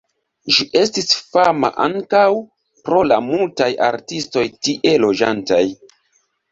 [0.53, 2.23] Ĝi estis fama ankaŭ
[2.89, 5.65] pro la multaj artistoj tie loĝantaj.